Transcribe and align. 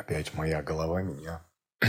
Опять 0.00 0.32
моя 0.32 0.62
голова 0.62 1.02
меня... 1.02 1.44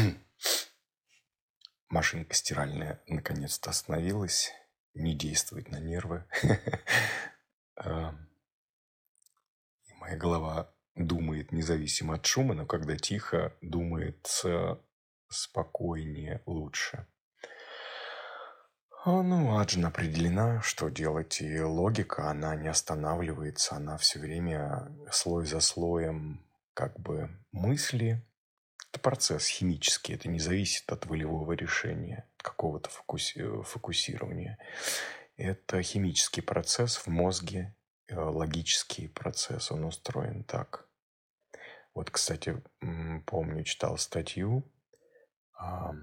Машинка 1.88 2.34
стиральная 2.34 3.02
наконец-то 3.08 3.70
остановилась. 3.70 4.52
Не 4.94 5.16
действует 5.16 5.70
на 5.72 5.80
нервы. 5.80 6.26
А, 7.78 8.14
и 9.86 9.94
моя 9.94 10.18
голова 10.18 10.76
думает 10.96 11.54
независимо 11.54 12.16
от 12.16 12.26
шума, 12.26 12.54
но 12.54 12.66
когда 12.66 12.98
тихо, 12.98 13.56
думает 13.62 14.44
спокойнее, 15.30 16.42
лучше. 16.46 17.08
Ну, 19.06 19.58
Аджин 19.58 19.86
определена, 19.86 20.62
что 20.62 20.90
делать, 20.90 21.40
и 21.42 21.62
логика, 21.62 22.30
она 22.30 22.58
не 22.58 22.68
останавливается, 22.68 23.78
она 23.78 23.96
все 23.96 24.20
время 24.20 24.92
слой 25.12 25.46
за 25.46 25.62
слоем 25.62 26.46
как 26.74 27.00
бы 27.00 27.30
мысли. 27.52 28.22
Это 28.92 29.00
процесс 29.00 29.48
химический, 29.48 30.16
это 30.16 30.28
не 30.28 30.40
зависит 30.40 30.92
от 30.92 31.06
волевого 31.06 31.54
решения, 31.54 32.30
какого-то 32.38 32.90
фокуси- 32.90 33.64
фокусирования. 33.64 34.58
Это 35.38 35.82
химический 35.82 36.44
процесс 36.44 36.98
в 36.98 37.08
мозге, 37.08 37.74
э, 38.08 38.16
логический 38.20 39.08
процесс, 39.08 39.72
он 39.72 39.86
устроен 39.86 40.44
так. 40.44 40.88
Вот, 41.94 42.10
кстати, 42.10 42.62
помню, 43.26 43.64
читал 43.64 43.98
статью 43.98 44.64
а, 45.54 45.94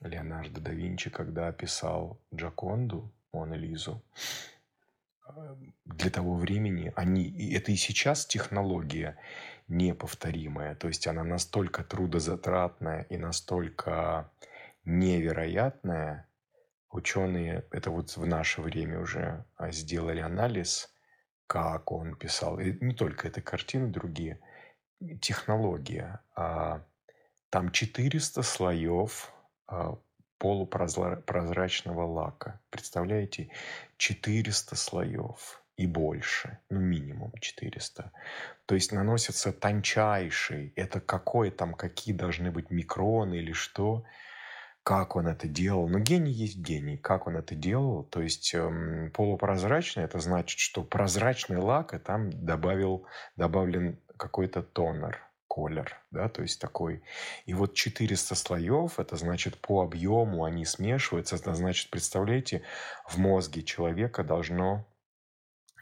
Леонардо 0.00 0.60
да 0.60 0.70
Винчи, 0.70 1.10
когда 1.10 1.48
описал 1.48 2.20
Джаконду, 2.32 3.12
Мона 3.32 3.54
Лизу, 3.54 4.02
а, 5.26 5.58
для 5.84 6.10
того 6.10 6.36
времени 6.36 6.92
они, 6.94 7.24
и 7.24 7.54
это 7.54 7.72
и 7.72 7.76
сейчас 7.76 8.26
технология 8.26 9.16
неповторимая, 9.68 10.74
то 10.74 10.88
есть 10.88 11.06
она 11.06 11.24
настолько 11.24 11.84
трудозатратная 11.84 13.02
и 13.02 13.16
настолько 13.16 14.30
невероятная, 14.84 16.28
ученые, 16.90 17.66
это 17.70 17.90
вот 17.90 18.16
в 18.16 18.26
наше 18.26 18.62
время 18.62 19.00
уже 19.00 19.44
а, 19.56 19.72
сделали 19.72 20.20
анализ, 20.20 20.92
как 21.46 21.90
он 21.92 22.14
писал, 22.16 22.58
и 22.60 22.72
не 22.84 22.94
только 22.94 23.28
эта 23.28 23.40
картина, 23.40 23.90
другие, 23.90 24.40
технология, 25.20 26.20
а 26.36 26.84
там 27.50 27.70
400 27.70 28.42
слоев 28.42 29.32
а, 29.66 29.98
полупрозрачного 30.38 32.06
лака. 32.06 32.60
Представляете? 32.70 33.50
400 33.96 34.76
слоев 34.76 35.63
и 35.76 35.86
больше, 35.86 36.58
ну 36.70 36.80
минимум 36.80 37.32
400. 37.40 38.12
То 38.66 38.74
есть 38.74 38.92
наносится 38.92 39.52
тончайший, 39.52 40.72
это 40.76 41.00
какой 41.00 41.50
там, 41.50 41.74
какие 41.74 42.14
должны 42.14 42.50
быть 42.50 42.70
микроны 42.70 43.34
или 43.34 43.52
что, 43.52 44.04
как 44.84 45.16
он 45.16 45.26
это 45.26 45.48
делал. 45.48 45.88
Но 45.88 45.98
гений 45.98 46.32
есть 46.32 46.58
гений, 46.58 46.96
как 46.96 47.26
он 47.26 47.36
это 47.36 47.54
делал. 47.54 48.04
То 48.04 48.20
есть 48.20 48.54
эм, 48.54 49.10
полупрозрачный, 49.12 50.04
это 50.04 50.20
значит, 50.20 50.58
что 50.58 50.84
прозрачный 50.84 51.56
лак, 51.56 51.94
и 51.94 51.98
там 51.98 52.30
добавил, 52.30 53.06
добавлен 53.36 53.98
какой-то 54.16 54.62
тонер 54.62 55.20
колер, 55.48 55.96
да, 56.10 56.28
то 56.28 56.42
есть 56.42 56.60
такой. 56.60 57.02
И 57.46 57.54
вот 57.54 57.74
400 57.74 58.34
слоев, 58.34 58.98
это 58.98 59.16
значит 59.16 59.56
по 59.58 59.82
объему 59.82 60.44
они 60.44 60.64
смешиваются, 60.64 61.36
это 61.36 61.54
значит, 61.54 61.90
представляете, 61.90 62.62
в 63.06 63.18
мозге 63.18 63.62
человека 63.62 64.24
должно 64.24 64.84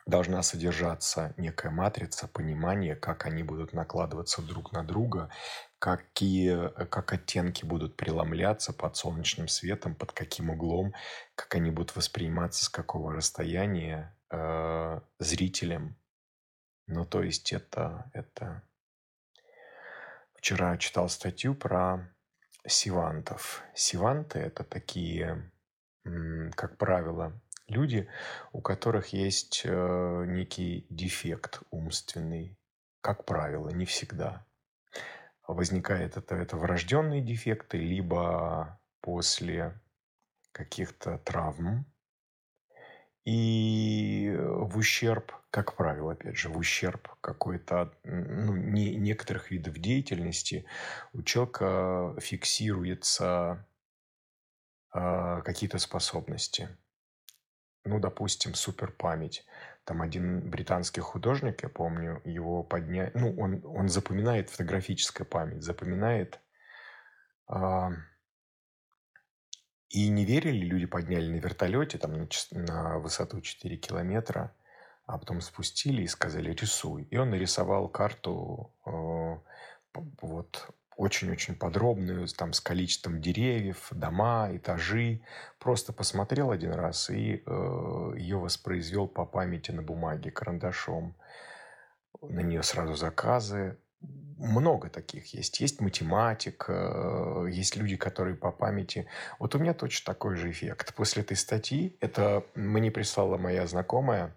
должна 0.07 0.43
содержаться 0.43 1.35
некая 1.37 1.71
матрица 1.71 2.29
понимания, 2.29 2.97
как 2.97 3.27
они 3.27 3.43
будут 3.43 3.73
накладываться 3.73 4.43
друг 4.43 4.73
на 4.73 4.85
друга, 4.85 5.31
какие, 5.79 6.69
как 6.87 7.13
оттенки 7.13 7.65
будут 7.65 7.97
преломляться 7.97 8.73
под 8.73 8.97
солнечным 8.97 9.49
светом, 9.49 9.95
под 9.95 10.13
каким 10.13 10.51
углом, 10.51 10.95
как 11.35 11.55
они 11.55 11.71
будут 11.71 11.95
восприниматься 11.97 12.65
с 12.65 12.69
какого 12.69 13.13
расстояния 13.13 14.17
э, 14.31 15.01
зрителем. 15.19 15.97
Ну, 16.87 17.05
то 17.05 17.23
есть 17.23 17.53
это, 17.53 18.11
это 18.13 18.63
Вчера 20.43 20.77
читал 20.77 21.09
статью 21.09 21.55
про 21.55 22.13
сивантов. 22.67 23.63
Сиванты– 23.77 24.39
это 24.41 24.65
такие, 24.65 25.53
как 26.57 26.79
правило, 26.79 27.41
люди, 27.73 28.09
у 28.53 28.61
которых 28.61 29.09
есть 29.09 29.63
э, 29.65 30.25
некий 30.27 30.87
дефект 30.91 31.63
умственный. 31.71 32.57
Как 33.01 33.25
правило, 33.25 33.71
не 33.71 33.85
всегда. 33.85 34.47
Возникает 35.49 36.17
это, 36.17 36.37
это 36.37 36.57
врожденные 36.57 37.21
дефекты, 37.21 37.79
либо 37.79 38.81
после 39.01 39.81
каких-то 40.53 41.19
травм, 41.19 41.87
и 43.25 44.35
в 44.37 44.77
ущерб, 44.79 45.33
как 45.51 45.77
правило, 45.77 46.13
опять 46.13 46.37
же, 46.37 46.49
в 46.49 46.59
ущерб 46.59 47.09
какой-то, 47.21 47.95
ну, 48.03 48.57
не, 48.57 48.97
некоторых 48.97 49.53
видов 49.53 49.79
деятельности 49.79 50.67
у 51.13 51.23
человека 51.23 52.17
фиксируются 52.21 53.65
э, 54.93 55.43
какие-то 55.45 55.79
способности. 55.79 56.77
Ну, 57.85 57.99
допустим, 57.99 58.55
суперпамять. 58.55 59.45
Там 59.85 60.03
один 60.03 60.49
британский 60.49 61.01
художник, 61.01 61.63
я 61.65 61.69
помню, 61.69 62.21
его 62.25 62.63
поднять, 62.63 63.15
ну, 63.17 63.35
он, 63.37 63.61
он 63.65 63.89
запоминает 63.89 64.51
фотографическая 64.51 65.25
память, 65.25 65.63
запоминает 65.63 66.39
э, 67.49 67.89
и 69.89 70.09
не 70.09 70.25
верили, 70.25 70.65
люди 70.65 70.87
подняли 70.87 71.29
на 71.29 71.37
вертолете 71.37 71.99
там 71.99 72.13
на, 72.13 72.29
на 72.53 72.99
высоту 72.99 73.41
4 73.41 73.77
километра, 73.77 74.55
а 75.07 75.19
потом 75.19 75.41
спустили 75.41 76.03
и 76.03 76.07
сказали 76.07 76.53
«рисуй». 76.53 77.03
И 77.11 77.17
он 77.17 77.31
нарисовал 77.31 77.89
карту 77.89 78.73
э, 78.87 79.37
вот 80.23 80.71
очень-очень 80.97 81.55
подробную, 81.55 82.29
там 82.29 82.53
с 82.53 82.61
количеством 82.61 83.21
деревьев, 83.21 83.89
дома, 83.91 84.49
этажи. 84.53 85.21
Просто 85.59 85.93
посмотрел 85.93 86.51
один 86.51 86.73
раз 86.73 87.11
и 87.11 87.43
э, 87.45 88.13
ее 88.17 88.39
воспроизвел 88.39 89.09
по 89.09 89.25
памяти 89.25 89.71
на 89.71 89.83
бумаге 89.83 90.31
карандашом. 90.31 91.15
На 92.21 92.41
нее 92.41 92.63
сразу 92.63 92.95
заказы 92.95 93.79
много 94.39 94.89
таких 94.89 95.35
есть. 95.35 95.61
Есть 95.61 95.81
математик, 95.81 96.67
э, 96.69 97.47
есть 97.51 97.77
люди, 97.77 97.97
которые 97.97 98.37
по 98.37 98.51
памяти... 98.51 99.07
Вот 99.39 99.55
у 99.55 99.59
меня 99.59 99.75
точно 99.75 100.13
такой 100.13 100.37
же 100.37 100.51
эффект. 100.51 100.95
После 100.95 101.23
этой 101.23 101.37
статьи, 101.37 101.97
это 102.01 102.45
мне 102.55 102.91
прислала 102.91 103.39
моя 103.39 103.67
знакомая, 103.67 104.35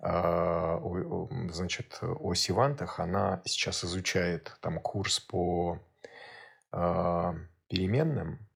э, 0.00 0.78
значит, 1.52 1.98
о 2.02 2.34
сивантах, 2.34 3.00
она 3.00 3.42
сейчас 3.44 3.84
изучает 3.84 4.56
там 4.60 4.78
курс 4.78 5.20
по 5.20 5.80
переменным. 6.70 8.46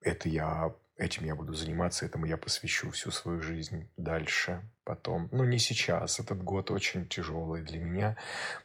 Это 0.00 0.28
я 0.28 0.74
этим 0.98 1.26
я 1.26 1.34
буду 1.34 1.54
заниматься, 1.54 2.06
этому 2.06 2.26
я 2.26 2.36
посвящу 2.36 2.90
всю 2.90 3.10
свою 3.10 3.40
жизнь 3.42 3.88
дальше, 3.96 4.62
потом. 4.84 5.28
Ну, 5.30 5.44
не 5.44 5.58
сейчас. 5.58 6.20
Этот 6.20 6.42
год 6.42 6.70
очень 6.70 7.06
тяжелый 7.06 7.62
для 7.62 7.78
меня, 7.78 8.16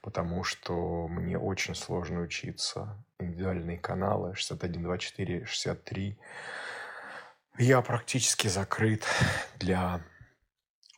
потому 0.01 0.43
что 0.43 1.07
мне 1.07 1.37
очень 1.37 1.75
сложно 1.75 2.21
учиться. 2.21 3.03
Индивидуальные 3.19 3.77
каналы 3.77 4.33
61, 4.35 4.83
24, 4.83 5.45
63. 5.45 6.17
Я 7.57 7.81
практически 7.81 8.47
закрыт 8.47 9.05
для 9.59 10.01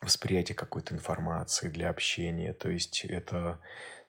восприятия 0.04 0.54
какой-то 0.54 0.94
информации, 0.94 1.68
для 1.68 1.90
общения. 1.90 2.52
То 2.52 2.70
есть 2.70 3.04
это 3.04 3.60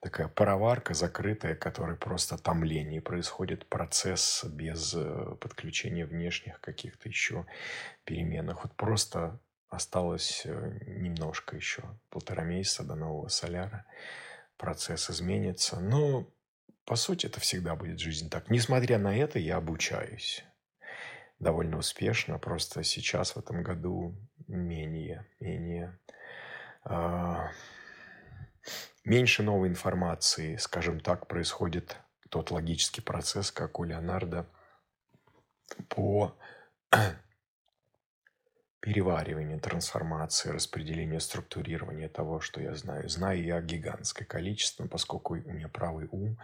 такая 0.02 0.28
пароварка 0.28 0.94
закрытая, 0.94 1.56
которая 1.56 1.96
просто 1.96 2.38
томление 2.38 3.02
происходит, 3.02 3.68
процесс 3.68 4.44
без 4.44 4.94
э, 4.96 5.36
подключения 5.42 6.06
внешних 6.06 6.62
каких-то 6.62 7.10
еще 7.10 7.46
переменных. 8.04 8.64
Вот 8.64 8.76
просто 8.76 9.40
осталось 9.70 10.44
э, 10.46 10.80
немножко 10.86 11.56
еще, 11.56 11.84
полтора 12.10 12.44
месяца 12.44 12.84
до 12.84 12.96
нового 12.96 13.30
соляра. 13.30 13.86
Процесс 14.58 15.10
изменится. 15.10 15.80
Но, 15.80 16.28
по 16.86 16.96
сути, 16.96 17.26
это 17.26 17.40
всегда 17.40 17.76
будет 17.76 18.00
жизнь 18.00 18.30
так. 18.30 18.50
Несмотря 18.50 19.00
на 19.00 19.18
это, 19.18 19.40
я 19.40 19.58
обучаюсь 19.58 20.46
довольно 21.40 21.78
успешно. 21.78 22.40
Просто 22.40 22.84
сейчас, 22.84 23.36
в 23.36 23.40
этом 23.40 23.64
году, 23.64 24.16
менее, 24.48 25.26
менее 25.40 26.00
а, 26.84 27.52
меньше 29.04 29.44
новой 29.44 29.70
информации, 29.70 30.58
скажем 30.58 31.00
так, 31.00 31.28
происходит 31.28 31.98
тот 32.30 32.52
логический 32.52 33.02
процесс, 33.02 33.52
как 33.52 33.80
у 33.80 33.84
Леонардо, 33.84 34.48
по 35.90 36.38
переваривания, 38.80 39.58
трансформации, 39.60 40.50
распределения, 40.50 41.20
структурирования 41.20 42.10
того, 42.10 42.40
что 42.40 42.62
я 42.62 42.76
знаю. 42.76 43.10
Знаю 43.10 43.44
я 43.44 43.62
гигантское 43.62 44.28
количество, 44.28 44.88
поскольку 44.88 45.34
у 45.34 45.38
меня 45.38 45.70
правый 45.70 46.08
ум, 46.12 46.38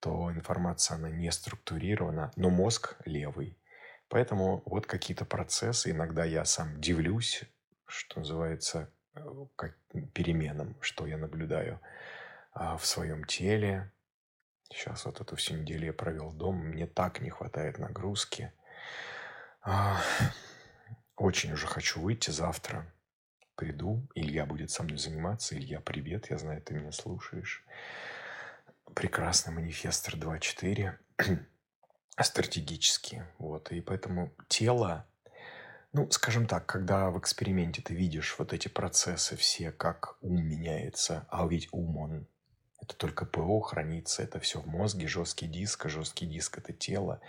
то 0.00 0.30
информация, 0.32 0.96
она 0.96 1.10
не 1.10 1.30
структурирована, 1.32 2.30
но 2.36 2.50
мозг 2.50 2.96
левый. 3.04 3.58
Поэтому 4.12 4.62
вот 4.66 4.86
какие-то 4.86 5.24
процессы, 5.24 5.90
иногда 5.90 6.22
я 6.22 6.44
сам 6.44 6.78
дивлюсь, 6.78 7.44
что 7.86 8.20
называется, 8.20 8.92
э, 9.14 9.20
как 9.56 9.74
переменам, 10.12 10.76
что 10.82 11.06
я 11.06 11.16
наблюдаю 11.16 11.80
а, 12.52 12.76
в 12.76 12.84
своем 12.84 13.24
теле. 13.24 13.90
Сейчас 14.70 15.06
вот 15.06 15.22
эту 15.22 15.36
всю 15.36 15.54
неделю 15.54 15.86
я 15.86 15.92
провел 15.94 16.30
дома, 16.30 16.62
мне 16.62 16.86
так 16.86 17.22
не 17.22 17.30
хватает 17.30 17.78
нагрузки. 17.78 18.52
А, 19.62 19.98
очень 21.16 21.54
уже 21.54 21.66
хочу 21.66 21.98
выйти 21.98 22.28
завтра. 22.28 22.92
Приду, 23.54 24.06
Илья 24.14 24.44
будет 24.44 24.70
со 24.70 24.82
мной 24.82 24.98
заниматься. 24.98 25.56
Илья, 25.56 25.80
привет, 25.80 26.28
я 26.28 26.36
знаю, 26.36 26.60
ты 26.60 26.74
меня 26.74 26.92
слушаешь. 26.92 27.64
Прекрасный 28.94 29.54
манифестор 29.54 30.16
2.4. 30.16 30.98
Стратегический. 32.20 33.22
Вот. 33.38 33.72
И 33.72 33.80
поэтому 33.80 34.32
тело, 34.48 35.06
ну, 35.92 36.10
скажем 36.10 36.46
так, 36.46 36.66
когда 36.66 37.10
в 37.10 37.18
эксперименте 37.18 37.82
ты 37.82 37.94
видишь 37.94 38.36
вот 38.38 38.52
эти 38.52 38.68
процессы 38.68 39.36
все, 39.36 39.72
как 39.72 40.16
ум 40.20 40.44
меняется, 40.44 41.26
а 41.30 41.46
ведь 41.46 41.68
ум, 41.72 41.96
он 41.96 42.28
это 42.82 42.96
только 42.96 43.24
ПО 43.24 43.60
хранится, 43.60 44.24
это 44.24 44.40
все 44.40 44.60
в 44.60 44.66
мозге, 44.66 45.06
жесткий 45.06 45.46
диск, 45.46 45.86
а 45.86 45.88
жесткий 45.88 46.26
диск– 46.26 46.58
это 46.58 46.72
тело. 46.72 47.20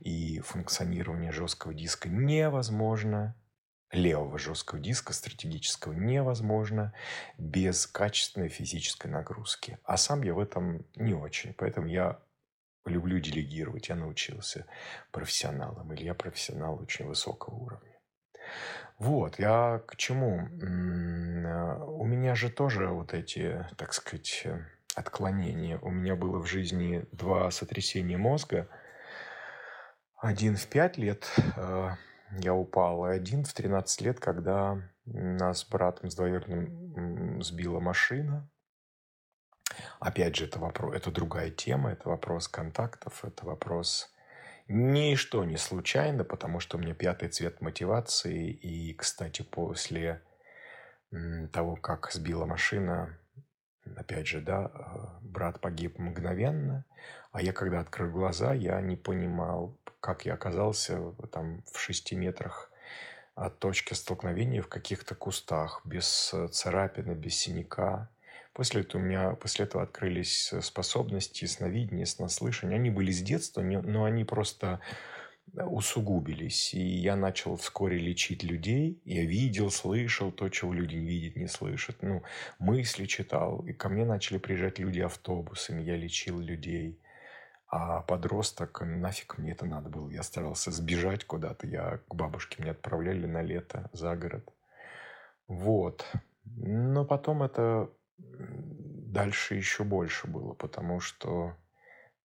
И 0.00 0.38
функционирование 0.40 1.32
жесткого 1.32 1.72
диска 1.72 2.10
невозможно, 2.10 3.34
левого 3.90 4.38
жесткого 4.38 4.78
диска 4.78 5.14
стратегического 5.14 5.94
невозможно 5.94 6.92
без 7.38 7.86
качественной 7.86 8.48
физической 8.48 9.06
нагрузки. 9.06 9.78
А 9.82 9.96
сам 9.96 10.22
я 10.22 10.34
в 10.34 10.38
этом 10.38 10.84
не 10.94 11.14
очень, 11.14 11.54
поэтому 11.54 11.86
я 11.86 12.20
люблю 12.88 13.18
делегировать, 13.20 13.88
я 13.88 13.94
научился 13.94 14.66
профессионалам, 15.10 15.92
или 15.92 16.04
я 16.04 16.14
профессионал 16.14 16.80
очень 16.80 17.06
высокого 17.06 17.54
уровня. 17.54 17.98
Вот, 18.98 19.38
я 19.38 19.82
к 19.86 19.96
чему? 19.96 20.48
У 21.98 22.04
меня 22.04 22.34
же 22.34 22.50
тоже 22.50 22.88
вот 22.88 23.14
эти, 23.14 23.66
так 23.76 23.92
сказать, 23.92 24.46
отклонения. 24.94 25.78
У 25.78 25.90
меня 25.90 26.16
было 26.16 26.38
в 26.38 26.46
жизни 26.46 27.04
два 27.12 27.50
сотрясения 27.50 28.16
мозга. 28.16 28.68
Один 30.16 30.56
в 30.56 30.66
пять 30.66 30.98
лет 30.98 31.30
э, 31.56 31.90
я 32.40 32.54
упал, 32.54 33.06
и 33.06 33.14
один 33.14 33.44
в 33.44 33.52
13 33.52 34.00
лет, 34.00 34.18
когда 34.18 34.82
нас 35.04 35.60
с 35.60 35.68
братом 35.68 36.10
с 36.10 36.16
двоюродным 36.16 37.40
сбила 37.40 37.78
машина. 37.78 38.50
Опять 40.00 40.36
же, 40.36 40.46
это, 40.46 40.58
вопрос, 40.58 40.94
это 40.94 41.10
другая 41.10 41.50
тема, 41.50 41.92
это 41.92 42.08
вопрос 42.08 42.48
контактов, 42.48 43.24
это 43.24 43.44
вопрос 43.44 44.12
ничто 44.68 45.44
не 45.44 45.56
случайно, 45.56 46.24
потому 46.24 46.60
что 46.60 46.76
у 46.76 46.80
меня 46.80 46.94
пятый 46.94 47.28
цвет 47.28 47.60
мотивации. 47.60 48.50
И, 48.50 48.94
кстати, 48.94 49.42
после 49.42 50.22
того, 51.52 51.76
как 51.76 52.12
сбила 52.12 52.44
машина, 52.44 53.18
опять 53.96 54.26
же, 54.26 54.40
да, 54.40 54.70
э, 54.72 55.26
брат 55.26 55.60
погиб 55.60 55.98
мгновенно, 55.98 56.84
а 57.32 57.40
я, 57.40 57.52
когда 57.52 57.80
открыл 57.80 58.10
глаза, 58.10 58.52
я 58.52 58.80
не 58.82 58.96
понимал, 58.96 59.78
как 60.00 60.26
я 60.26 60.34
оказался 60.34 61.12
там 61.32 61.62
в 61.72 61.78
шести 61.78 62.14
метрах 62.14 62.70
от 63.34 63.58
точки 63.58 63.94
столкновения 63.94 64.60
в 64.60 64.68
каких-то 64.68 65.14
кустах, 65.14 65.80
без 65.84 66.32
э, 66.34 66.48
царапины, 66.48 67.12
без 67.12 67.36
синяка. 67.36 68.10
После 68.58 68.80
этого 68.80 69.00
у 69.00 69.04
меня 69.04 69.30
после 69.36 69.66
этого 69.66 69.84
открылись 69.84 70.52
э, 70.52 70.60
способности, 70.62 71.44
сновидения, 71.44 72.04
снослышания. 72.04 72.74
Они 72.74 72.90
были 72.90 73.12
с 73.12 73.22
детства, 73.22 73.62
но 73.62 74.02
они 74.02 74.24
просто 74.24 74.80
усугубились. 75.54 76.74
И 76.74 76.80
я 76.80 77.14
начал 77.14 77.54
вскоре 77.54 77.98
лечить 77.98 78.42
людей. 78.42 79.00
Я 79.04 79.24
видел, 79.24 79.70
слышал 79.70 80.32
то, 80.32 80.48
чего 80.48 80.72
люди 80.72 80.96
не 80.96 81.06
видят, 81.06 81.36
не 81.36 81.46
слышат. 81.46 81.98
Ну, 82.02 82.24
мысли 82.58 83.06
читал. 83.06 83.60
И 83.60 83.72
ко 83.72 83.88
мне 83.88 84.04
начали 84.04 84.38
приезжать 84.38 84.80
люди 84.80 84.98
автобусами. 84.98 85.80
Я 85.80 85.96
лечил 85.96 86.40
людей. 86.40 87.00
А 87.68 88.00
подросток, 88.00 88.80
нафиг 88.80 89.38
мне 89.38 89.52
это 89.52 89.66
надо 89.66 89.88
было. 89.88 90.10
Я 90.10 90.24
старался 90.24 90.72
сбежать 90.72 91.24
куда-то. 91.24 91.68
Я 91.68 92.00
к 92.08 92.12
бабушке 92.12 92.60
меня 92.60 92.72
отправляли 92.72 93.26
на 93.26 93.40
лето 93.40 93.88
за 93.92 94.16
город. 94.16 94.52
Вот. 95.46 96.04
Но 96.56 97.04
потом 97.04 97.44
это 97.44 97.88
дальше 98.18 99.54
еще 99.54 99.84
больше 99.84 100.26
было, 100.26 100.54
потому 100.54 101.00
что 101.00 101.56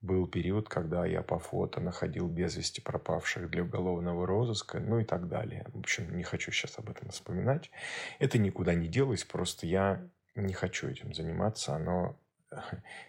был 0.04 0.28
период, 0.28 0.68
когда 0.68 1.06
я 1.06 1.22
по 1.22 1.40
фото 1.40 1.80
находил 1.80 2.28
без 2.28 2.58
вести 2.58 2.82
пропавших 2.82 3.50
для 3.50 3.64
уголовного 3.64 4.28
розыска, 4.28 4.80
ну 4.80 5.00
и 5.00 5.06
так 5.06 5.30
далее. 5.30 5.66
В 5.74 5.80
общем, 5.80 6.16
не 6.16 6.24
хочу 6.24 6.52
сейчас 6.52 6.78
об 6.78 6.90
этом 6.90 7.10
вспоминать. 7.10 7.72
Это 8.20 8.38
никуда 8.38 8.74
не 8.74 8.90
делось, 8.90 9.24
просто 9.24 9.66
я 9.66 10.06
не 10.36 10.54
хочу 10.54 10.90
этим 10.90 11.14
заниматься. 11.14 11.76
Оно, 11.76 12.20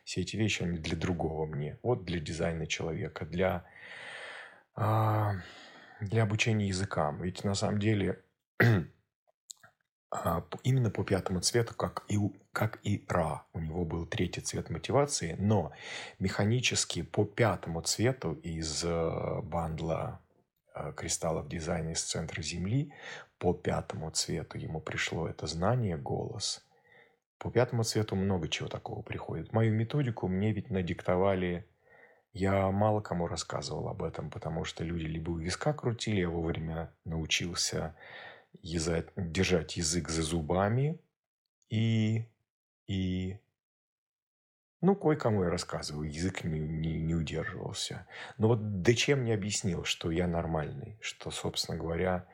все 0.04 0.20
эти 0.20 0.36
вещи, 0.36 0.62
они 0.62 0.78
для 0.78 0.96
другого 0.96 1.46
мне. 1.46 1.78
Вот 1.82 2.04
для 2.04 2.20
дизайна 2.20 2.68
человека, 2.68 3.26
для, 3.26 3.64
а, 4.76 5.34
для 6.00 6.22
обучения 6.22 6.68
языкам. 6.68 7.20
Ведь 7.22 7.42
на 7.42 7.54
самом 7.54 7.80
деле 7.80 8.22
именно 10.62 10.90
по 10.90 11.04
пятому 11.04 11.40
цвету, 11.40 11.74
как 11.74 12.04
и, 12.08 12.18
как 12.52 12.78
и 12.82 13.04
Ра. 13.08 13.44
У 13.52 13.60
него 13.60 13.84
был 13.84 14.06
третий 14.06 14.40
цвет 14.40 14.70
мотивации, 14.70 15.36
но 15.38 15.72
механически 16.18 17.02
по 17.02 17.24
пятому 17.24 17.80
цвету 17.82 18.34
из 18.34 18.84
э, 18.84 19.40
бандла 19.42 20.20
э, 20.74 20.92
кристаллов 20.96 21.48
дизайна 21.48 21.90
из 21.90 22.02
центра 22.02 22.42
Земли, 22.42 22.92
по 23.38 23.52
пятому 23.52 24.10
цвету 24.10 24.58
ему 24.58 24.80
пришло 24.80 25.28
это 25.28 25.46
знание, 25.46 25.96
голос. 25.96 26.64
По 27.38 27.50
пятому 27.50 27.82
цвету 27.82 28.16
много 28.16 28.48
чего 28.48 28.68
такого 28.68 29.02
приходит. 29.02 29.52
Мою 29.52 29.72
методику 29.72 30.28
мне 30.28 30.52
ведь 30.52 30.70
надиктовали 30.70 31.66
я 32.34 32.68
мало 32.72 33.00
кому 33.00 33.28
рассказывал 33.28 33.88
об 33.88 34.02
этом, 34.02 34.28
потому 34.28 34.64
что 34.64 34.82
люди 34.82 35.04
либо 35.04 35.30
у 35.30 35.36
виска 35.36 35.72
крутили, 35.72 36.22
я 36.22 36.28
вовремя 36.28 36.92
научился 37.04 37.94
язык, 38.62 39.12
держать 39.16 39.76
язык 39.76 40.08
за 40.08 40.22
зубами 40.22 41.00
и, 41.70 42.28
и 42.86 43.38
ну, 44.80 44.94
кое-кому 44.94 45.44
я 45.44 45.50
рассказываю, 45.50 46.10
язык 46.10 46.44
не, 46.44 46.58
не, 46.58 47.00
не 47.00 47.14
удерживался. 47.14 48.06
Но 48.36 48.48
вот 48.48 48.82
Дечем 48.82 49.24
не 49.24 49.32
объяснил, 49.32 49.84
что 49.84 50.10
я 50.10 50.26
нормальный, 50.26 50.98
что, 51.00 51.30
собственно 51.30 51.78
говоря, 51.78 52.26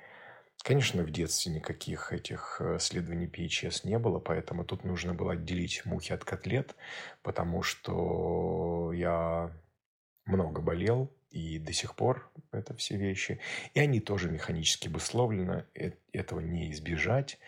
конечно, 0.63 1.03
в 1.03 1.11
детстве 1.11 1.53
никаких 1.53 2.13
этих 2.13 2.61
э, 2.61 2.79
следований 2.81 3.27
PHS 3.27 3.83
не 3.85 3.99
было, 3.99 4.19
поэтому 4.19 4.65
тут 4.65 4.85
нужно 4.85 5.15
было 5.15 5.35
отделить 5.35 5.85
мухи 5.85 6.13
от 6.13 6.25
котлет, 6.25 6.75
потому 7.23 7.63
что 7.63 8.93
я 8.93 9.53
много 10.27 10.61
болел, 10.61 11.11
и 11.31 11.59
до 11.59 11.73
сих 11.73 11.95
пор 11.95 12.31
это 12.53 12.75
все 12.75 12.97
вещи. 12.97 13.41
И 13.75 13.81
они 13.81 14.01
тоже 14.01 14.31
механически 14.31 14.89
обусловлены. 14.89 15.65
Э, 15.75 15.93
этого 16.13 16.41
не 16.41 16.71
избежать. 16.73 17.39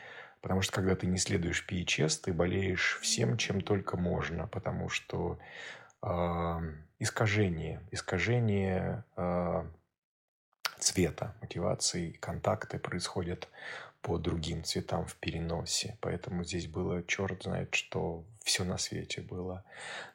Потому 0.40 0.62
что 0.62 0.72
когда 0.72 0.96
ты 0.96 1.06
не 1.06 1.18
следуешь 1.18 1.64
PHS, 1.68 2.22
ты 2.24 2.32
болеешь 2.32 2.98
всем, 3.02 3.36
чем 3.36 3.60
только 3.60 3.96
можно. 3.96 4.46
Потому 4.46 4.88
что 4.88 5.38
э, 6.02 6.06
искажение, 6.98 7.80
искажение 7.90 9.04
э, 9.16 9.64
цвета 10.78 11.34
мотивации, 11.40 12.12
контакты 12.12 12.78
происходят 12.78 13.48
по 14.00 14.18
другим 14.18 14.64
цветам 14.64 15.06
в 15.06 15.14
переносе. 15.16 15.96
Поэтому 16.00 16.44
здесь 16.44 16.66
было 16.66 17.04
черт 17.04 17.44
знает, 17.44 17.74
что 17.74 18.24
все 18.42 18.64
на 18.64 18.78
свете 18.78 19.22
было. 19.22 19.64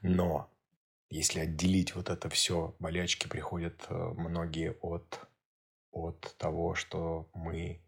Но 0.02 0.50
если 1.10 1.40
отделить 1.40 1.96
вот 1.96 2.10
это 2.10 2.30
все, 2.30 2.76
болячки 2.80 3.28
приходят 3.28 3.86
э, 3.90 3.94
многие 3.94 4.74
от, 4.82 5.22
от 5.92 6.36
того, 6.38 6.76
что 6.76 7.30
мы 7.34 7.82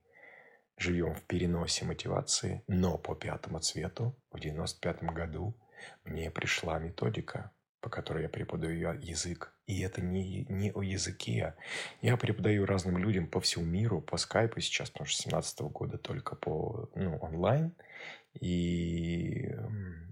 живем 0.78 1.14
в 1.14 1.24
переносе 1.24 1.86
мотивации, 1.86 2.64
но 2.68 2.98
по 2.98 3.16
пятому 3.16 3.60
цвету 3.60 4.16
в 4.32 4.40
95 4.40 5.04
году 5.04 5.56
мне 6.06 6.32
пришла 6.32 6.80
методика, 6.80 7.52
по 7.82 7.90
которой 7.90 8.24
я 8.24 8.30
преподаю 8.30 8.94
язык. 9.02 9.54
И 9.66 9.82
это 9.82 10.02
не, 10.02 10.46
не 10.50 10.72
о 10.72 10.82
языке. 10.82 11.56
Я 12.02 12.18
преподаю 12.18 12.66
разным 12.66 12.98
людям 12.98 13.28
по 13.28 13.40
всему 13.40 13.66
миру, 13.66 14.02
по 14.02 14.18
скайпу 14.18 14.60
сейчас, 14.62 14.90
потому 14.90 15.08
что 15.08 15.22
с 15.22 15.26
17 15.26 15.62
года 15.62 15.98
только 15.98 16.36
по 16.36 16.90
ну, 16.96 17.18
онлайн. 17.18 17.76
И 18.40 19.50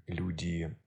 люди 0.08 0.78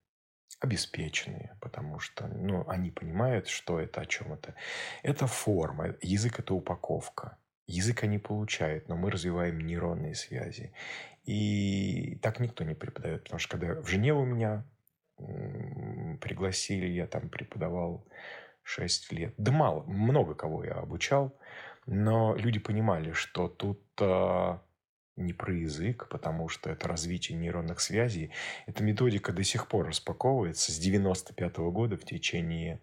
обеспеченные, 0.59 1.57
потому 1.61 2.01
что 2.01 2.27
ну, 2.27 2.69
они 2.69 2.91
понимают, 2.91 3.49
что 3.49 3.79
это, 3.79 4.01
о 4.01 4.07
чем 4.07 4.33
это. 4.33 4.55
Это 5.03 5.27
форма, 5.27 5.95
язык– 6.03 6.39
это 6.41 6.55
упаковка. 6.55 7.39
Язык 7.67 8.03
они 8.03 8.19
получают, 8.19 8.89
но 8.89 8.97
мы 8.97 9.11
развиваем 9.11 9.61
нейронные 9.61 10.15
связи. 10.15 10.73
И 11.25 12.19
так 12.23 12.41
никто 12.41 12.65
не 12.65 12.75
преподает, 12.75 13.25
потому 13.25 13.39
что 13.39 13.57
когда 13.57 13.81
в 13.81 13.87
Женеву 13.87 14.25
меня 14.25 14.65
пригласили, 16.21 16.87
я 16.87 17.07
там 17.07 17.29
преподавал 17.29 18.05
6 18.63 19.13
лет. 19.13 19.35
Да 19.37 19.53
мало, 19.53 19.85
много 19.85 20.35
кого 20.35 20.65
я 20.65 20.75
обучал, 20.75 21.37
но 21.87 22.35
люди 22.37 22.59
понимали, 22.59 23.13
что 23.13 23.49
тут 23.49 23.83
а, 24.01 24.61
не 25.17 25.33
про 25.33 25.55
язык, 25.55 26.09
потому 26.09 26.49
что 26.49 26.71
это 26.71 26.89
развитие 26.89 27.39
нейронных 27.39 27.81
связей. 27.81 28.33
Эта 28.67 28.83
методика 28.83 29.33
до 29.33 29.45
сих 29.45 29.69
пор 29.69 29.89
распаковывается 29.89 30.73
с 30.73 30.79
95 30.79 31.59
-го 31.59 31.71
года 31.71 31.97
в 31.97 32.05
течение 32.05 32.81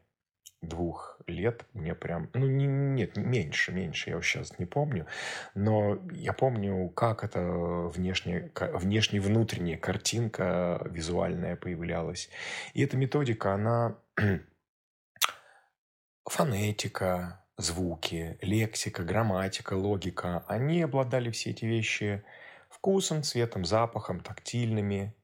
двух 0.61 1.19
лет 1.27 1.65
мне 1.73 1.93
прям, 1.93 2.29
ну 2.33 2.47
не, 2.47 2.65
нет, 2.65 3.17
меньше, 3.17 3.71
меньше, 3.71 4.09
я 4.09 4.21
сейчас 4.21 4.57
не 4.59 4.65
помню, 4.65 5.05
но 5.53 5.99
я 6.11 6.33
помню, 6.33 6.89
как 6.89 7.23
это 7.23 7.41
внешне, 7.41 8.51
внешне 8.55 9.19
внутренняя 9.19 9.77
картинка 9.77 10.81
визуальная 10.89 11.55
появлялась. 11.55 12.29
И 12.73 12.83
эта 12.83 12.97
методика, 12.97 13.53
она 13.53 13.97
фонетика, 16.25 17.45
звуки, 17.57 18.37
лексика, 18.41 19.03
грамматика, 19.03 19.73
логика, 19.73 20.45
они 20.47 20.81
обладали 20.81 21.31
все 21.31 21.49
эти 21.51 21.65
вещи 21.65 22.23
вкусом, 22.69 23.23
цветом, 23.23 23.65
запахом, 23.65 24.19
тактильными, 24.19 25.15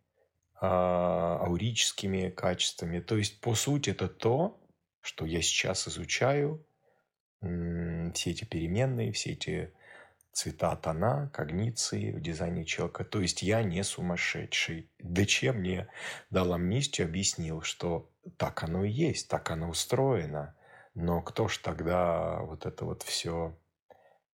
а, 0.59 1.37
аурическими 1.41 2.29
качествами. 2.29 2.99
То 2.99 3.17
есть, 3.17 3.39
по 3.39 3.53
сути, 3.55 3.91
это 3.91 4.07
то, 4.07 4.59
что 5.01 5.25
я 5.25 5.41
сейчас 5.41 5.87
изучаю, 5.87 6.65
все 7.41 8.31
эти 8.31 8.45
переменные, 8.45 9.11
все 9.11 9.33
эти 9.33 9.73
цвета, 10.31 10.75
тона, 10.77 11.29
когниции 11.33 12.11
в 12.11 12.21
дизайне 12.21 12.65
человека. 12.65 13.03
То 13.03 13.19
есть 13.21 13.43
я 13.43 13.63
не 13.63 13.83
сумасшедший. 13.83 14.89
Дече 14.99 15.51
мне 15.51 15.87
дал 16.29 16.53
амнистию, 16.53 17.07
объяснил, 17.07 17.61
что 17.61 18.09
так 18.37 18.63
оно 18.63 18.85
и 18.85 18.89
есть, 18.89 19.27
так 19.27 19.51
оно 19.51 19.69
устроено. 19.69 20.55
Но 20.95 21.21
кто 21.21 21.47
ж 21.47 21.57
тогда 21.57 22.39
вот 22.41 22.65
это 22.65 22.85
вот 22.85 23.03
все 23.03 23.57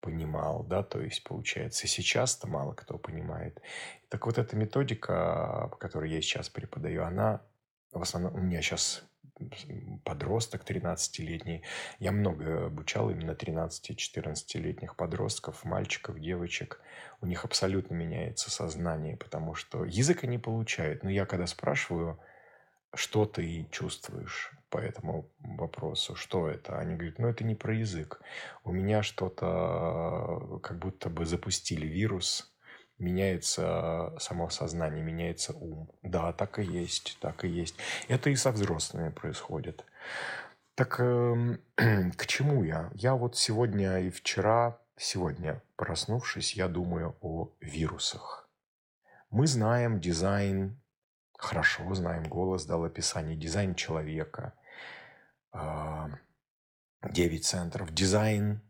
понимал, 0.00 0.64
да, 0.64 0.82
то 0.82 1.00
есть, 1.00 1.24
получается, 1.24 1.86
сейчас-то 1.86 2.48
мало 2.48 2.74
кто 2.74 2.98
понимает. 2.98 3.60
Так 4.08 4.26
вот 4.26 4.38
эта 4.38 4.56
методика, 4.56 5.68
по 5.70 5.76
которой 5.76 6.10
я 6.10 6.20
сейчас 6.22 6.48
преподаю, 6.48 7.04
она 7.04 7.42
в 7.92 8.02
основном, 8.02 8.34
у 8.34 8.38
меня 8.38 8.62
сейчас 8.62 9.04
подросток 10.04 10.64
13-летний. 10.64 11.64
Я 11.98 12.12
много 12.12 12.66
обучал 12.66 13.10
именно 13.10 13.32
13-14-летних 13.32 14.96
подростков, 14.96 15.64
мальчиков, 15.64 16.20
девочек. 16.20 16.80
У 17.20 17.26
них 17.26 17.44
абсолютно 17.44 17.94
меняется 17.94 18.50
сознание, 18.50 19.16
потому 19.16 19.54
что 19.54 19.84
язык 19.84 20.24
они 20.24 20.38
получают. 20.38 21.02
Но 21.02 21.10
я 21.10 21.24
когда 21.24 21.46
спрашиваю, 21.46 22.20
что 22.94 23.24
ты 23.24 23.66
чувствуешь 23.70 24.52
по 24.70 24.78
этому 24.78 25.30
вопросу, 25.40 26.14
что 26.14 26.48
это? 26.48 26.78
Они 26.78 26.94
говорят, 26.94 27.18
ну 27.18 27.28
это 27.28 27.44
не 27.44 27.54
про 27.54 27.74
язык. 27.74 28.20
У 28.64 28.72
меня 28.72 29.02
что-то, 29.02 30.60
как 30.62 30.78
будто 30.78 31.10
бы 31.10 31.26
запустили 31.26 31.86
вирус, 31.86 32.50
меняется 32.98 34.14
само 34.18 34.48
сознание, 34.50 35.02
меняется 35.02 35.52
ум. 35.52 35.90
Да, 36.02 36.32
так 36.32 36.58
и 36.58 36.64
есть, 36.64 37.18
так 37.20 37.44
и 37.44 37.48
есть. 37.48 37.74
Это 38.08 38.30
и 38.30 38.36
со 38.36 38.52
взрослыми 38.52 39.10
происходит. 39.10 39.84
Так 40.74 41.00
э, 41.00 41.56
к 42.16 42.26
чему 42.26 42.62
я? 42.62 42.90
Я 42.94 43.14
вот 43.14 43.36
сегодня 43.36 43.98
и 43.98 44.10
вчера, 44.10 44.78
сегодня 44.96 45.62
проснувшись, 45.76 46.54
я 46.54 46.68
думаю 46.68 47.16
о 47.20 47.50
вирусах. 47.60 48.48
Мы 49.30 49.46
знаем 49.46 50.00
дизайн, 50.00 50.80
хорошо 51.36 51.94
знаем, 51.94 52.24
голос 52.24 52.66
дал 52.66 52.84
описание, 52.84 53.36
дизайн 53.36 53.74
человека, 53.74 54.54
9 55.52 57.44
центров, 57.44 57.92
дизайн 57.92 58.60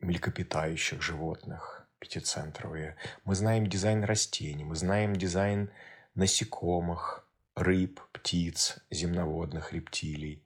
млекопитающих 0.00 1.02
животных– 1.02 1.86
пятицентровые. 1.98 2.96
Мы 3.24 3.34
знаем 3.34 3.66
дизайн 3.66 4.04
растений, 4.04 4.64
мы 4.64 4.76
знаем 4.76 5.16
дизайн 5.16 5.70
насекомых, 6.14 7.26
рыб, 7.54 8.00
птиц, 8.12 8.78
земноводных, 8.90 9.72
рептилий. 9.72 10.44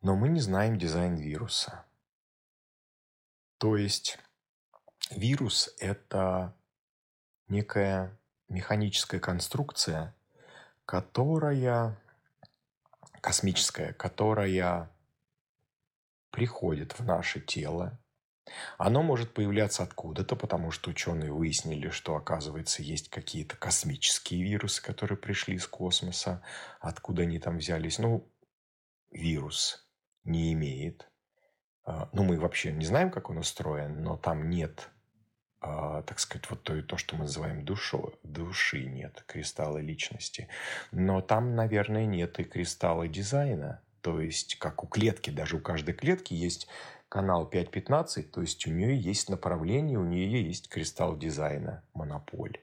Но 0.00 0.16
мы 0.16 0.28
не 0.28 0.40
знаем 0.40 0.78
дизайн 0.78 1.16
вируса. 1.16 1.84
То 3.58 3.76
есть 3.76 4.18
вирус– 5.10 5.74
это 5.78 6.54
некая 7.48 8.16
механическая 8.48 9.20
конструкция, 9.20 10.14
которая 10.86 12.00
космическая, 13.20 13.92
которая 13.92 14.90
приходит 16.30 16.98
в 16.98 17.04
наше 17.04 17.40
тело 17.40 17.98
оно 18.78 19.02
может 19.02 19.34
появляться 19.34 19.82
откуда-то, 19.82 20.36
потому 20.36 20.70
что 20.70 20.90
ученые 20.90 21.32
выяснили, 21.32 21.90
что, 21.90 22.16
оказывается, 22.16 22.82
есть 22.82 23.08
какие-то 23.08 23.56
космические 23.56 24.42
вирусы, 24.42 24.82
которые 24.82 25.18
пришли 25.18 25.54
из 25.56 25.66
космоса. 25.66 26.42
Откуда 26.80 27.22
они 27.22 27.38
там 27.38 27.58
взялись? 27.58 27.98
Ну, 27.98 28.30
вирус 29.10 29.88
не 30.24 30.52
имеет. 30.52 31.10
А, 31.84 32.08
ну, 32.12 32.24
мы 32.24 32.38
вообще 32.38 32.72
не 32.72 32.84
знаем, 32.84 33.10
как 33.10 33.30
он 33.30 33.38
устроен, 33.38 34.02
но 34.02 34.16
там 34.16 34.48
нет, 34.48 34.90
а, 35.60 36.02
так 36.02 36.18
сказать, 36.18 36.48
вот 36.48 36.62
то, 36.62 36.80
то 36.82 36.96
что 36.96 37.16
мы 37.16 37.24
называем 37.24 37.64
душой. 37.64 38.14
Души 38.22 38.84
нет, 38.84 39.22
кристалла 39.26 39.78
личности. 39.78 40.48
Но 40.90 41.20
там, 41.20 41.54
наверное, 41.54 42.06
нет 42.06 42.38
и 42.40 42.44
кристалла 42.44 43.06
дизайна. 43.08 43.82
То 44.00 44.20
есть, 44.20 44.58
как 44.58 44.82
у 44.82 44.86
клетки, 44.86 45.28
даже 45.28 45.56
у 45.56 45.60
каждой 45.60 45.92
клетки 45.92 46.32
есть 46.32 46.66
канал 47.10 47.50
5.15, 47.52 48.22
то 48.22 48.40
есть 48.40 48.66
у 48.66 48.70
нее 48.70 48.96
есть 48.96 49.28
направление, 49.28 49.98
у 49.98 50.04
нее 50.04 50.42
есть 50.42 50.68
кристалл 50.68 51.18
дизайна, 51.18 51.84
монополь. 51.92 52.58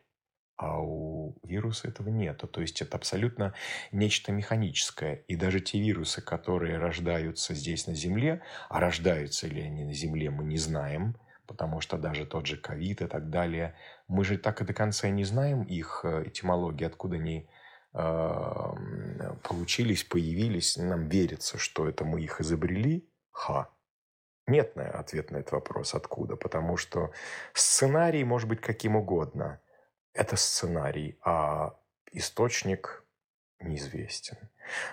А 0.55 0.81
у 0.81 1.37
вируса 1.43 1.89
этого 1.89 2.09
нет. 2.09 2.43
То 2.51 2.61
есть 2.61 2.81
это 2.81 2.97
абсолютно 2.97 3.53
нечто 3.91 4.31
механическое. 4.31 5.23
И 5.27 5.35
даже 5.35 5.59
те 5.59 5.79
вирусы, 5.79 6.19
которые 6.21 6.79
рождаются 6.79 7.53
здесь 7.53 7.85
на 7.85 7.93
Земле, 7.93 8.41
а 8.69 8.79
рождаются 8.79 9.45
ли 9.45 9.61
они 9.61 9.83
на 9.83 9.93
Земле, 9.93 10.31
мы 10.31 10.43
не 10.45 10.57
знаем, 10.57 11.15
потому 11.47 11.81
что 11.81 11.97
даже 11.97 12.25
тот 12.25 12.45
же 12.45 12.57
ковид 12.57 13.01
и 13.01 13.07
так 13.07 13.29
далее, 13.29 13.75
мы 14.07 14.23
же 14.23 14.37
так 14.37 14.61
и 14.61 14.65
до 14.65 14.73
конца 14.73 15.09
не 15.09 15.23
знаем 15.23 15.63
их 15.63 16.01
э, 16.03 16.23
этимологии, 16.27 16.85
откуда 16.85 17.15
они 17.15 17.49
э, 17.93 18.73
получились, 19.43 20.03
появились. 20.03 20.77
Нам 20.77 21.07
верится, 21.07 21.57
что 21.57 21.87
это 21.87 22.05
мы 22.05 22.21
их 22.21 22.41
изобрели. 22.41 23.09
Ха, 23.31 23.69
нет 24.47 24.75
на 24.75 24.89
ответ 24.89 25.31
на 25.31 25.37
этот 25.37 25.53
вопрос, 25.53 25.95
откуда. 25.95 26.35
Потому 26.35 26.77
что 26.77 27.11
сценарий 27.53 28.23
может 28.23 28.47
быть 28.47 28.61
каким 28.61 28.95
угодно. 28.95 29.59
Это 30.13 30.35
сценарий, 30.35 31.17
а 31.23 31.79
источник 32.11 33.03
неизвестен. 33.59 34.37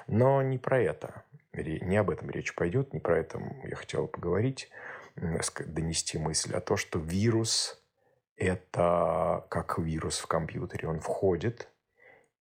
Но 0.07 0.43
не 0.43 0.59
про 0.59 0.81
это. 0.81 1.25
Не 1.53 1.97
об 1.99 2.11
этом 2.11 2.31
речь 2.31 2.55
пойдет, 2.55 2.93
не 2.93 3.01
про 3.01 3.19
это 3.19 3.41
я 3.63 3.77
хотел 3.77 4.09
поговорить, 4.09 4.71
донести 5.17 6.19
мысль, 6.19 6.55
а 6.55 6.61
то, 6.61 6.77
что 6.77 6.99
вирус– 6.99 7.83
это 8.37 9.47
как 9.51 9.79
вирус 9.79 10.19
в 10.19 10.27
компьютере. 10.27 10.89
Он 10.89 11.01
входит 11.01 11.69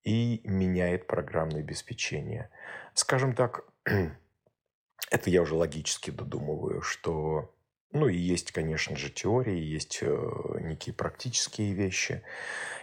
и 0.05 0.41
меняет 0.45 1.07
программное 1.07 1.61
обеспечение. 1.61 2.51
Скажем 2.95 3.35
так, 3.35 3.65
это 3.85 5.31
я 5.31 5.43
уже 5.43 5.55
логически 5.55 6.11
додумываю, 6.11 6.83
что 6.83 7.55
ну 7.93 8.09
и 8.09 8.17
есть, 8.17 8.53
конечно 8.53 8.97
же, 8.97 9.11
теории, 9.11 9.59
есть 9.59 9.99
э, 10.01 10.59
некие 10.61 10.95
практические 10.95 11.75
вещи. 11.75 12.23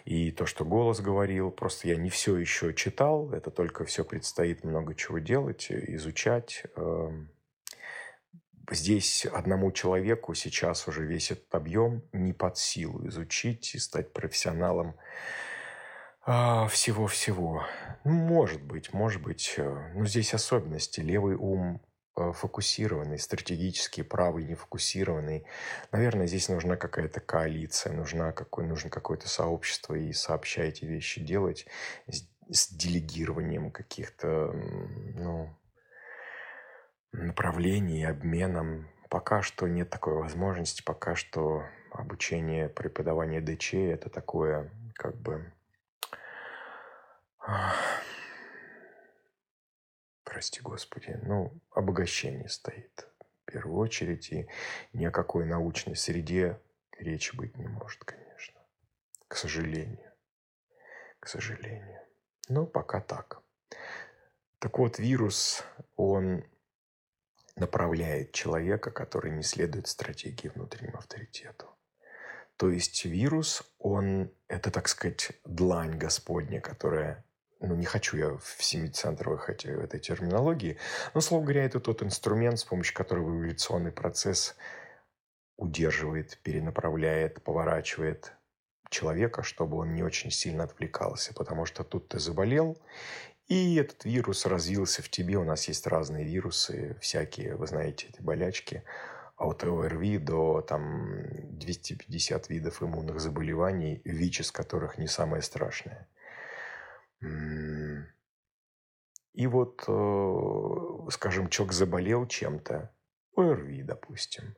И 0.06 0.32
то, 0.32 0.46
что 0.46 0.66
голос 0.66 1.02
говорил, 1.02 1.50
просто 1.50 1.88
я 1.88 1.96
не 1.96 2.12
все 2.12 2.38
еще 2.38 2.76
читал, 2.76 3.34
это 3.34 3.50
только 3.50 3.86
все 3.86 4.06
предстоит 4.06 4.64
много 4.64 4.94
чего 4.94 5.18
делать, 5.18 5.68
изучать. 5.72 6.64
Э, 6.76 7.10
здесь 8.72 9.26
одному 9.26 9.72
человеку 9.72 10.34
сейчас 10.34 10.88
уже 10.88 11.06
весь 11.06 11.32
этот 11.32 11.54
объем 11.54 12.04
не 12.14 12.34
под 12.34 12.58
силу 12.58 13.08
изучить 13.08 13.76
и 13.76 13.80
стать 13.80 14.14
профессионалом 14.14 14.96
а, 16.26 16.68
всего-всего. 16.68 17.66
Ну, 18.04 18.12
может 18.12 18.62
быть, 18.62 18.94
может 18.94 19.22
быть. 19.22 19.56
Э, 19.58 19.92
но 19.96 20.06
здесь 20.06 20.34
особенности. 20.34 21.00
Левый 21.00 21.36
ум 21.36 21.82
Э, 22.20 22.34
фокусированный, 22.34 23.18
стратегический, 23.18 24.04
правый, 24.04 24.44
нефокусированный. 24.44 25.46
Наверное, 25.92 26.28
здесь 26.28 26.50
нужна 26.50 26.76
какая-то 26.76 27.22
коалиция, 27.22 27.94
нужна 27.94 28.34
какой, 28.34 28.66
нужно 28.66 28.90
какое-то 28.90 29.30
сообщество 29.30 29.96
и 29.96 30.12
сообща 30.12 30.64
эти 30.64 30.84
вещи 30.84 31.22
делать 31.22 31.66
с, 32.08 32.24
с 32.50 32.70
делегированием 32.74 33.72
каких-то 33.72 34.52
ну, 35.16 35.50
направлений, 37.12 38.04
обменом 38.04 38.88
пока 39.10 39.42
что 39.42 39.68
нет 39.68 39.90
такой 39.90 40.14
возможности, 40.14 40.84
пока 40.84 41.16
что 41.16 41.64
обучение, 41.92 42.70
преподавание 42.70 43.42
ДЧ– 43.42 43.74
это 43.76 44.10
такое, 44.10 44.72
как 44.94 45.18
бы, 45.18 45.52
прости 50.24 50.62
господи, 50.62 51.20
ну, 51.24 51.60
обогащение 51.72 52.48
стоит 52.50 53.08
в 53.46 53.52
первую 53.52 53.78
очередь, 53.78 54.32
и 54.32 54.48
ни 54.94 55.06
о 55.06 55.12
какой 55.12 55.46
научной 55.46 55.96
среде 55.96 56.62
речи 56.98 57.36
быть 57.36 57.58
не 57.58 57.68
может, 57.68 58.04
конечно. 58.04 58.60
К 59.28 59.36
сожалению. 59.36 60.12
К 61.20 61.28
сожалению. 61.28 62.02
Но 62.48 62.66
пока 62.66 63.02
так. 63.02 63.42
Так 64.60 64.78
вот, 64.78 65.00
вирус, 65.00 65.64
он 65.96 66.44
направляет 67.60 68.32
человека, 68.32 68.92
который 68.92 69.32
не 69.32 69.44
следует 69.44 69.88
стратегии 69.88 70.50
внутреннему 70.50 70.98
авторитету. 70.98 71.68
То 72.58 72.70
есть 72.70 73.06
вирус, 73.06 73.64
он, 73.78 74.32
это, 74.48 74.70
так 74.72 74.88
сказать, 74.90 75.32
длань 75.46 75.98
Господня, 75.98 76.60
которая 76.60 77.24
ну, 77.62 77.76
не 77.76 77.86
хочу 77.86 78.18
я 78.18 78.30
в 78.38 78.64
семицентровой 78.64 79.38
хотя 79.38 79.72
этой 79.72 80.00
терминологии, 80.00 80.78
но, 81.14 81.22
слово 81.22 81.44
говоря, 81.44 81.66
это 81.66 81.80
тот 81.80 82.04
инструмент, 82.04 82.60
с 82.60 82.64
помощью 82.64 82.96
которого 82.96 83.30
эволюционный 83.30 83.92
процесс 83.92 84.56
удерживает, 85.58 86.38
перенаправляет, 86.42 87.44
поворачивает 87.44 88.34
человека, 88.90 89.44
чтобы 89.44 89.78
он 89.78 89.94
не 89.94 90.04
очень 90.04 90.32
сильно 90.32 90.64
отвлекался, 90.64 91.34
потому 91.34 91.66
что 91.66 91.84
тут 91.84 92.08
ты 92.08 92.20
заболел, 92.20 92.78
и 93.50 93.76
этот 93.76 94.06
вирус 94.06 94.46
развился 94.46 95.02
в 95.02 95.10
тебе. 95.10 95.38
У 95.38 95.44
нас 95.44 95.68
есть 95.68 95.86
разные 95.86 96.24
вирусы, 96.24 96.96
всякие, 97.02 97.56
вы 97.56 97.68
знаете, 97.68 98.08
эти 98.08 98.22
болячки, 98.22 98.84
от 99.36 99.64
ОРВИ 99.64 100.18
до 100.20 100.62
там 100.62 101.58
250 101.58 102.50
видов 102.50 102.82
иммунных 102.82 103.20
заболеваний, 103.20 104.02
ВИЧ 104.06 104.42
из 104.42 104.52
которых 104.52 104.98
не 104.98 105.08
самое 105.08 105.42
страшное– 105.42 106.08
и 109.34 109.48
вот, 109.48 109.84
э, 109.88 111.12
скажем, 111.12 111.50
человек 111.50 111.74
заболел 111.74 112.28
чем-то, 112.28 112.94
ОРВИ, 113.36 113.84
допустим. 113.84 114.56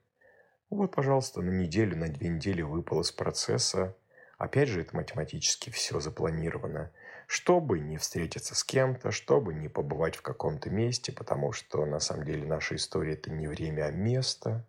Вот, 0.70 0.96
пожалуйста, 0.96 1.42
на 1.42 1.50
неделю, 1.50 1.98
на 1.98 2.08
две 2.08 2.30
недели 2.30 2.62
выпал 2.62 3.02
из 3.02 3.12
процесса. 3.12 3.96
Опять 4.38 4.70
же, 4.70 4.82
это 4.82 4.96
математически 4.96 5.70
все 5.70 6.00
запланировано. 6.00 6.92
Чтобы 7.32 7.80
не 7.80 7.96
встретиться 7.96 8.56
с 8.56 8.64
кем-то, 8.66 9.12
чтобы 9.12 9.54
не 9.54 9.70
побывать 9.70 10.18
в 10.18 10.22
каком-то 10.22 10.70
месте, 10.70 11.14
потому 11.14 11.54
что 11.54 11.86
на 11.86 12.02
самом 12.02 12.26
деле 12.26 12.46
наша 12.46 12.76
история– 12.76 13.14
это 13.14 13.32
не 13.32 13.48
время, 13.48 13.86
а 13.86 13.92
место 13.92 14.68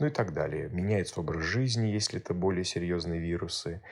ну 0.00 0.06
и 0.06 0.10
так 0.10 0.32
далее. 0.32 0.68
Меняется 0.68 1.20
образ 1.20 1.44
жизни, 1.44 1.86
если 1.86 2.18
это 2.18 2.34
более 2.34 2.64
серьезные 2.64 3.20
вирусы. 3.20 3.82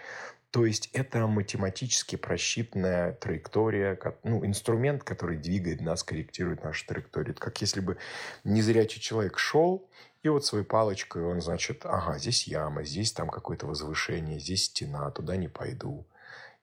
То 0.51 0.67
есть 0.67 0.91
это 0.93 1.29
математически 1.29 2.17
просчитанная 2.17 3.13
траектория, 3.13 3.97
ну, 4.25 4.45
инструмент, 4.45 5.05
который 5.05 5.37
двигает 5.37 5.81
нас, 5.81 6.03
корректирует 6.03 6.65
нашу 6.65 6.85
траекторию. 6.89 7.31
Это 7.31 7.41
как 7.41 7.61
если 7.61 7.79
бы 7.79 7.97
незрячий 8.43 9.01
человек 9.01 9.39
шел, 9.39 9.89
и 10.25 10.29
вот 10.29 10.45
своей 10.45 10.65
палочкой 10.65 11.23
он, 11.23 11.41
значит, 11.41 11.87
ага, 11.87 12.19
здесь 12.19 12.49
яма, 12.49 12.83
здесь 12.83 13.13
там 13.13 13.29
какое-то 13.29 13.69
возвышение, 13.69 14.41
здесь 14.41 14.65
стена, 14.65 15.09
туда 15.13 15.37
не 15.37 15.49
пойду. 15.49 16.09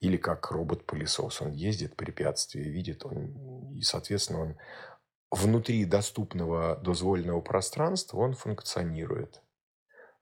Или 0.01 0.17
как 0.17 0.51
робот-пылесос, 0.51 1.41
он 1.41 1.51
ездит, 1.51 1.95
препятствия 1.95 2.63
видит, 2.63 3.05
он, 3.05 3.71
и, 3.73 3.81
соответственно, 3.81 4.41
он 4.41 4.57
внутри 5.29 5.85
доступного 5.85 6.75
дозволенного 6.75 7.41
пространства 7.41 8.17
он 8.17 8.33
функционирует. 8.33 9.41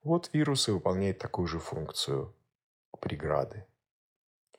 Вот 0.04 0.30
вирусы 0.34 0.72
выполняют 0.72 1.18
такую 1.18 1.48
же 1.48 1.60
функцию– 1.60 2.36
преграды. 3.00 3.66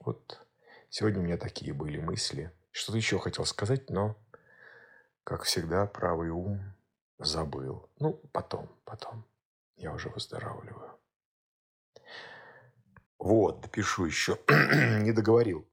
Вот 0.00 0.40
сегодня 0.88 1.20
у 1.20 1.22
меня 1.22 1.36
такие 1.36 1.72
были 1.72 1.98
мысли. 1.98 2.52
Что-то 2.70 2.98
еще 2.98 3.18
хотел 3.18 3.44
сказать, 3.44 3.90
но, 3.90 4.16
как 5.24 5.42
всегда, 5.42 5.86
правый 5.86 6.30
ум 6.30 6.60
забыл. 7.18 7.90
Ну, 7.98 8.14
потом, 8.32 8.68
потом. 8.84 9.24
Я 9.76 9.92
уже 9.92 10.08
выздоравливаю. 10.08 10.98
Вот, 13.20 13.60
допишу 13.60 14.06
еще. 14.06 14.38
Не 14.48 15.12
договорил. 15.12 15.68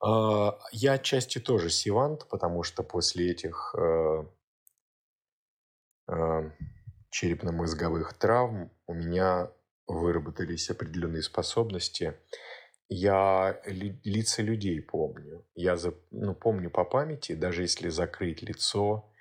А, 0.00 0.56
я 0.70 0.92
отчасти 0.92 1.40
тоже 1.40 1.68
сивант, 1.68 2.28
потому 2.28 2.62
что 2.62 2.84
после 2.84 3.32
этих 3.32 3.74
э, 3.76 4.24
э, 6.08 6.50
черепно-мозговых 7.10 8.14
травм 8.14 8.70
у 8.86 8.94
меня 8.94 9.50
выработались 9.88 10.70
определенные 10.70 11.22
способности. 11.22 12.14
Я 12.88 13.60
ли, 13.66 14.00
лица 14.04 14.42
людей 14.42 14.80
помню. 14.80 15.44
Я 15.56 15.76
за, 15.76 15.92
ну, 16.12 16.36
помню 16.36 16.70
по 16.70 16.84
памяти, 16.84 17.34
даже 17.34 17.62
если 17.62 17.88
закрыть 17.88 18.42
лицо 18.42 19.12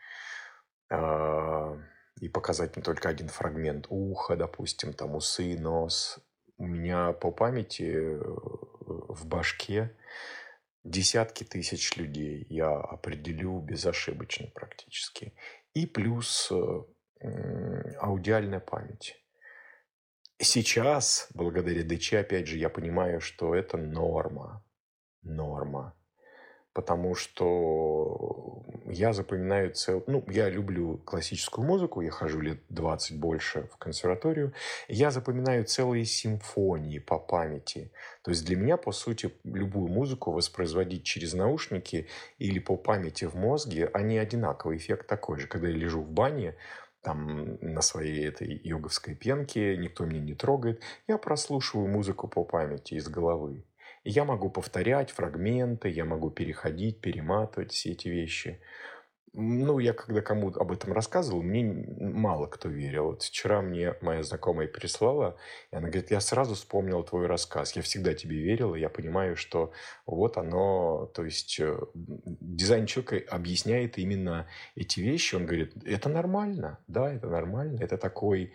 э, 0.92 1.78
и 2.22 2.30
показать 2.30 2.78
не 2.78 2.84
только 2.84 3.10
один 3.10 3.28
фрагмент 3.28 3.88
уха, 3.90 4.36
допустим, 4.36 4.94
там 4.94 5.16
усы, 5.16 5.58
нос. 5.58 6.20
У 6.58 6.66
меня 6.66 7.12
по 7.12 7.32
памяти 7.32 8.18
в 8.20 9.26
башке 9.26 9.96
десятки 10.84 11.44
тысяч 11.44 11.98
людей 11.98 12.46
я 12.50 12.70
определю 12.70 13.60
безошибочно 13.60 14.48
практически. 14.54 15.34
И 15.74 15.86
плюс 15.86 16.52
аудиальная 18.00 18.60
память. 18.60 19.22
Сейчас, 20.38 21.28
благодаря 21.34 21.84
ДЧ, 21.84 22.14
опять 22.14 22.48
же, 22.48 22.58
я 22.58 22.70
понимаю, 22.70 23.22
что 23.22 23.56
это 23.56 23.78
норма. 23.78 24.64
Норма. 25.22 25.96
Потому 26.76 27.16
что 27.16 28.62
я 28.86 29.14
запоминаю 29.14 29.72
цел... 29.74 30.04
Ну, 30.08 30.26
я 30.28 30.50
люблю 30.50 30.98
классическую 31.06 31.66
музыку, 31.66 32.02
я 32.02 32.12
хожу 32.12 32.42
лет 32.42 32.60
20 32.68 33.18
больше 33.18 33.70
в 33.72 33.78
консерваторию. 33.78 34.52
Я 34.90 35.10
запоминаю 35.10 35.64
целые 35.64 36.04
симфонии 36.04 37.00
по 37.00 37.18
памяти. 37.18 37.94
То 38.24 38.32
есть 38.32 38.46
для 38.46 38.58
меня, 38.58 38.76
по 38.76 38.92
сути, 38.92 39.32
любую 39.46 39.88
музыку 39.88 40.34
воспроизводить 40.34 41.06
через 41.06 41.34
наушники 41.34 42.08
или 42.40 42.60
по 42.60 42.76
памяти 42.76 43.24
в 43.24 43.36
мозге, 43.36 43.90
они 43.94 44.18
одинаковый. 44.18 44.76
Эффект 44.76 45.08
такой 45.08 45.40
же. 45.40 45.48
Когда 45.48 45.70
я 45.70 45.76
лежу 45.76 46.02
в 46.02 46.12
бане, 46.12 46.56
там 47.02 47.58
на 47.62 47.82
своей 47.82 48.28
этой 48.28 48.60
йоговской 48.66 49.16
пенке, 49.16 49.78
никто 49.78 50.04
меня 50.04 50.20
не 50.20 50.34
трогает. 50.34 50.82
Я 51.08 51.18
прослушиваю 51.18 51.88
музыку 51.88 52.28
по 52.28 52.44
памяти 52.44 52.96
из 52.96 53.08
головы. 53.08 53.64
Я 54.06 54.24
могу 54.24 54.50
повторять 54.50 55.12
фрагменты, 55.12 55.90
я 55.90 56.06
могу 56.06 56.30
переходить, 56.30 57.02
перематывать 57.02 57.72
все 57.72 57.92
эти 57.92 58.08
вещи 58.08 58.62
ну, 59.38 59.80
я 59.80 59.94
когда 59.94 60.22
кому 60.22 60.50
об 60.50 60.72
этом 60.72 60.94
рассказывал, 60.94 61.42
мне 61.42 61.64
мало 61.64 62.48
кто 62.48 62.70
верил. 62.70 63.06
Вот 63.08 63.24
вчера 63.24 63.62
мне 63.62 63.96
моя 64.02 64.24
знакомая 64.24 64.68
переслала, 64.68 65.36
и 65.72 65.76
она 65.76 65.90
говорит, 65.90 66.12
я 66.12 66.22
сразу 66.22 66.56
вспомнила 66.56 67.04
твой 67.04 67.28
рассказ. 67.28 67.76
Я 67.76 67.82
всегда 67.82 68.14
тебе 68.14 68.38
верила, 68.38 68.76
я 68.76 68.90
понимаю, 68.90 69.36
что 69.36 69.74
вот 70.06 70.38
оно, 70.38 71.12
то 71.14 71.26
есть 71.26 71.60
э, 71.60 71.78
дизайн 71.94 72.86
человека 72.86 73.36
объясняет 73.36 73.98
именно 73.98 74.48
эти 74.76 75.02
вещи. 75.02 75.36
Он 75.36 75.46
говорит, 75.46 75.74
это 75.86 76.08
нормально, 76.08 76.80
да, 76.88 77.14
это 77.14 77.28
нормально. 77.28 77.80
Это 77.82 77.98
такой 77.98 78.54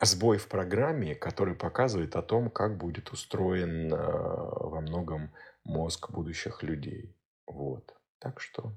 сбой 0.00 0.38
в 0.38 0.48
программе, 0.48 1.14
который 1.14 1.54
показывает 1.54 2.16
о 2.16 2.22
том, 2.22 2.50
как 2.50 2.76
будет 2.76 3.10
устроен 3.10 3.92
э, 3.92 3.96
во 3.96 4.80
многом 4.80 5.30
мозг 5.64 6.10
будущих 6.10 6.62
людей. 6.62 7.14
Вот. 7.46 7.94
Так 8.18 8.40
что 8.40 8.72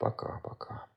Пока-пока. 0.00 0.89